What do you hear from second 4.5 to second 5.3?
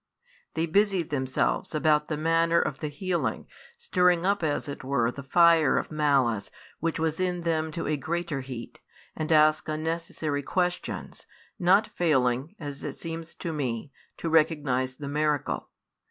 it were the